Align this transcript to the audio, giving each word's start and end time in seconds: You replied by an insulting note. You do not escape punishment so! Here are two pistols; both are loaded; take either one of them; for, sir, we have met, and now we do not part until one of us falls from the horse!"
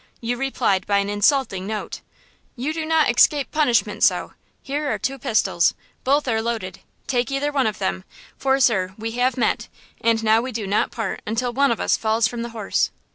You 0.19 0.35
replied 0.35 0.87
by 0.87 0.97
an 0.97 1.11
insulting 1.11 1.67
note. 1.67 2.01
You 2.55 2.73
do 2.73 2.87
not 2.87 3.11
escape 3.15 3.51
punishment 3.51 4.03
so! 4.03 4.33
Here 4.63 4.91
are 4.91 4.97
two 4.97 5.19
pistols; 5.19 5.75
both 6.03 6.27
are 6.27 6.41
loaded; 6.41 6.79
take 7.05 7.31
either 7.31 7.51
one 7.51 7.67
of 7.67 7.77
them; 7.77 8.03
for, 8.35 8.59
sir, 8.59 8.95
we 8.97 9.11
have 9.11 9.37
met, 9.37 9.67
and 10.03 10.23
now 10.23 10.41
we 10.41 10.51
do 10.51 10.65
not 10.65 10.89
part 10.89 11.21
until 11.27 11.53
one 11.53 11.69
of 11.71 11.79
us 11.79 11.97
falls 11.97 12.27
from 12.27 12.41
the 12.41 12.49
horse!" 12.49 12.89